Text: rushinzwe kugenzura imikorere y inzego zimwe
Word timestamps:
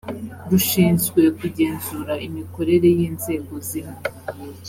rushinzwe 0.49 1.21
kugenzura 1.39 2.13
imikorere 2.27 2.87
y 2.97 2.99
inzego 3.09 3.53
zimwe 3.67 4.03